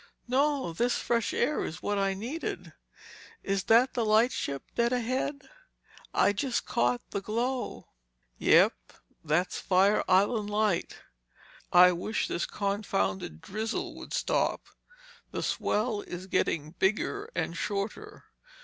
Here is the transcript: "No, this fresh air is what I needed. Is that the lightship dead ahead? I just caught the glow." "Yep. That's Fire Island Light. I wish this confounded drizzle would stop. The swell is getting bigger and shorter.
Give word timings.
"No, 0.27 0.73
this 0.73 0.95
fresh 0.95 1.31
air 1.31 1.63
is 1.63 1.83
what 1.83 1.99
I 1.99 2.15
needed. 2.15 2.73
Is 3.43 3.65
that 3.65 3.93
the 3.93 4.03
lightship 4.03 4.63
dead 4.73 4.91
ahead? 4.91 5.47
I 6.11 6.33
just 6.33 6.65
caught 6.65 7.03
the 7.11 7.21
glow." 7.21 7.89
"Yep. 8.39 8.73
That's 9.23 9.59
Fire 9.59 10.03
Island 10.09 10.49
Light. 10.49 10.97
I 11.71 11.91
wish 11.91 12.27
this 12.27 12.47
confounded 12.47 13.41
drizzle 13.41 13.93
would 13.93 14.15
stop. 14.15 14.69
The 15.29 15.43
swell 15.43 16.01
is 16.01 16.25
getting 16.25 16.71
bigger 16.71 17.29
and 17.35 17.55
shorter. 17.55 18.23